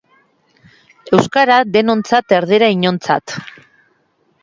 Euskara 1.17 1.59
denontzat 1.77 2.37
erdera 2.41 2.73
inontzat 2.79 3.39